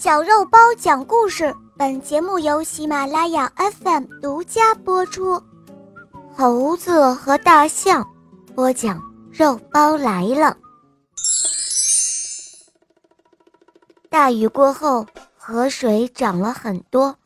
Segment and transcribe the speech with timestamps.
[0.00, 5.42] 小肉包讲故事，本节目由喜马拉雅 FM 独家播出。
[6.36, 8.08] 猴子和大象
[8.54, 10.56] 播讲，肉包来了。
[14.08, 15.04] 大雨过后，
[15.36, 17.16] 河水涨了很多。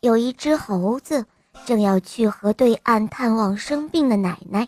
[0.00, 1.26] 有一只猴子
[1.66, 4.66] 正要去河对岸探望生病的奶奶，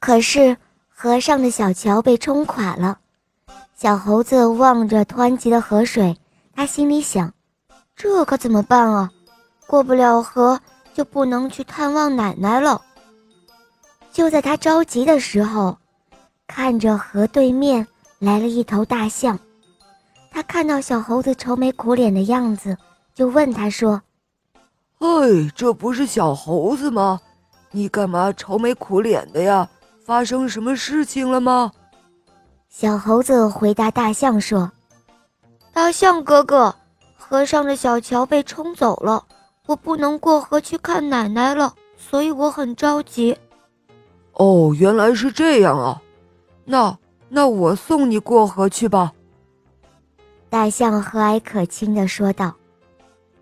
[0.00, 0.56] 可是
[0.88, 2.98] 河上的小桥被冲垮了。
[3.76, 6.16] 小猴子望着湍急的河水。
[6.54, 7.32] 他心里想
[7.96, 9.10] ：“这可怎么办啊？
[9.66, 10.60] 过不了河
[10.92, 12.80] 就不能去探望奶奶了。”
[14.12, 15.78] 就在他着急的时候，
[16.46, 17.86] 看着河对面
[18.18, 19.38] 来了一头大象。
[20.30, 22.76] 他看到小猴子愁眉苦脸的样子，
[23.14, 24.00] 就问他说
[25.00, 27.20] ：“哎，这不是小猴子吗？
[27.70, 29.68] 你干嘛愁眉苦脸的呀？
[30.04, 31.72] 发生什么事情了吗？”
[32.68, 34.70] 小猴子回答大象说。
[35.72, 36.74] 大象哥哥，
[37.16, 39.24] 河上的小桥被冲走了，
[39.66, 43.36] 我不能过河去看奶奶了，所以我很着急。
[44.34, 46.02] 哦，原来是这样啊，
[46.66, 46.98] 那
[47.30, 49.12] 那我送你过河去吧。
[50.50, 52.54] 大象和蔼可亲地说道。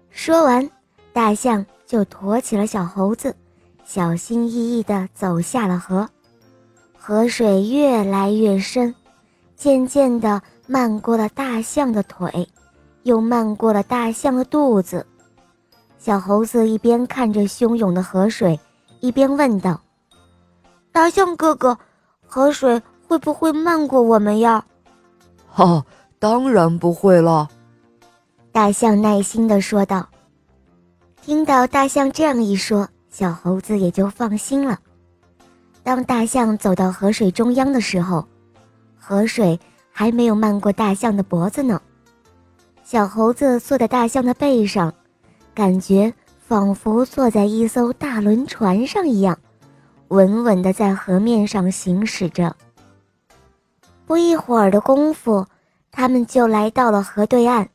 [0.09, 0.71] 说完，
[1.13, 3.35] 大象就驮起了小猴子，
[3.85, 6.09] 小心翼翼地走下了河。
[6.97, 8.95] 河水越来越深，
[9.57, 10.41] 渐渐地。
[10.73, 12.49] 漫过了大象的腿，
[13.03, 15.05] 又漫过了大象的肚子。
[15.99, 18.57] 小猴子一边看着汹涌的河水，
[19.01, 19.81] 一边问道
[20.93, 21.77] ：“大象哥哥，
[22.25, 24.65] 河水会不会漫过我们呀
[25.51, 25.85] ？”“哈，
[26.21, 27.49] 当然不会了。”
[28.53, 30.09] 大象耐心地说道。
[31.21, 34.79] 听到大象这样一说，小猴子也就放心了。
[35.83, 38.25] 当大象走到河水中央的时候，
[38.97, 39.59] 河水。
[39.93, 41.81] 还没有漫过大象的脖子呢，
[42.83, 44.93] 小猴子坐在大象的背上，
[45.55, 49.39] 感觉仿佛坐在一艘大轮船上一样，
[50.09, 52.57] 稳稳地在河面上行驶着。
[54.07, 55.47] 不一会儿的功夫，
[55.93, 57.69] 他们就来到了河对岸。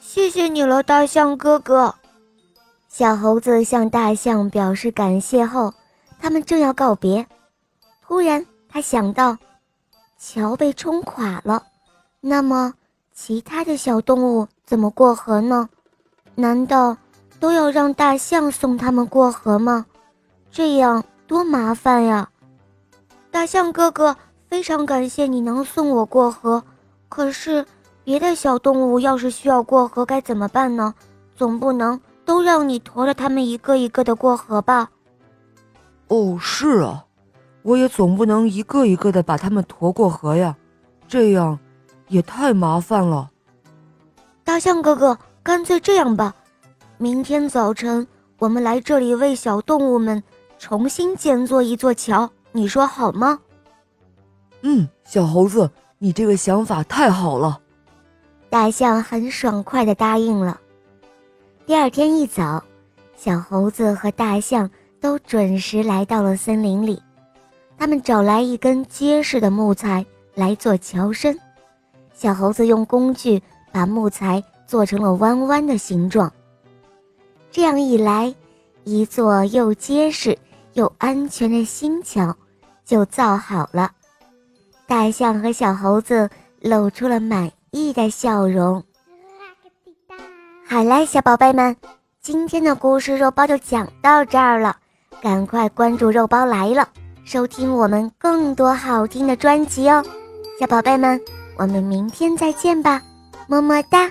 [0.00, 1.94] 谢谢你了，大象哥哥。
[2.88, 5.72] 小猴子向大象表示感谢后，
[6.18, 7.26] 他们正要告别，
[8.02, 9.36] 突然他想到。
[10.18, 11.62] 桥被冲垮了，
[12.20, 12.72] 那么
[13.12, 15.68] 其他的小动物怎么过河呢？
[16.34, 16.96] 难道
[17.38, 19.86] 都要让大象送他们过河吗？
[20.50, 22.28] 这样多麻烦呀！
[23.30, 24.16] 大象哥哥，
[24.48, 26.62] 非常感谢你能送我过河。
[27.08, 27.64] 可是
[28.02, 30.94] 别的小动物要是需要过河该怎么办呢？
[31.36, 34.90] 总不能都让你驮着他们一个一个的过河吧？
[36.08, 37.05] 哦，是啊。
[37.66, 40.56] 我也总不能一个一个的把他们驮过河呀，
[41.08, 41.58] 这样
[42.06, 43.28] 也太麻烦了。
[44.44, 46.32] 大象哥哥，干脆这样吧，
[46.96, 48.06] 明天早晨
[48.38, 50.22] 我们来这里为小动物们
[50.60, 53.40] 重新建做一座桥，你说好吗？
[54.60, 57.60] 嗯，小猴子，你这个想法太好了。
[58.48, 60.60] 大象很爽快的答应了。
[61.66, 62.62] 第二天一早，
[63.16, 67.02] 小猴子和大象都准时来到了森林里。
[67.78, 70.04] 他们找来一根结实的木材
[70.34, 71.38] 来做桥身，
[72.14, 76.32] 小猴子用工具把木材做成了弯弯的形状。
[77.50, 78.34] 这样一来，
[78.84, 80.36] 一座又结实
[80.72, 82.34] 又安全的新桥
[82.84, 83.92] 就造好了。
[84.86, 86.28] 大象和小猴子
[86.60, 88.82] 露出了满意的笑容。
[90.66, 91.76] 好啦，小宝贝们，
[92.20, 94.76] 今天的故事肉包就讲到这儿了，
[95.20, 96.88] 赶快关注肉包来了。
[97.26, 100.04] 收听我们更多好听的专辑哦，
[100.60, 101.20] 小宝贝们，
[101.56, 103.02] 我们明天再见吧，
[103.48, 104.08] 么么哒。